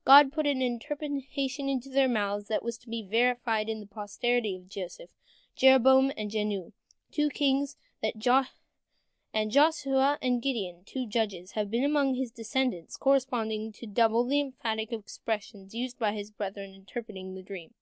"God 0.04 0.32
put 0.32 0.48
an 0.48 0.60
interpretation 0.60 1.68
into 1.68 1.88
their 1.88 2.08
mouths 2.08 2.48
that 2.48 2.64
was 2.64 2.76
to 2.78 2.88
be 2.88 3.02
verified 3.06 3.68
in 3.68 3.78
the 3.78 3.86
posterity 3.86 4.56
of 4.56 4.68
Joseph. 4.68 5.10
Jeroboam 5.54 6.10
and 6.16 6.28
Jehu, 6.28 6.72
two 7.12 7.28
kings, 7.30 7.76
and 8.02 8.20
Joshua 9.48 10.18
and 10.20 10.42
Gideon, 10.42 10.82
two 10.84 11.06
judges, 11.06 11.52
have 11.52 11.70
been 11.70 11.84
among 11.84 12.14
his 12.16 12.32
descendants, 12.32 12.96
corresponding 12.96 13.70
to 13.74 13.86
the 13.86 13.92
double 13.92 14.24
and 14.28 14.32
emphatic 14.32 14.92
expressions 14.92 15.72
used 15.72 16.00
by 16.00 16.10
his 16.14 16.32
brethren 16.32 16.70
in 16.70 16.74
interpreting 16.80 17.36
the 17.36 17.42
dream. 17.44 17.72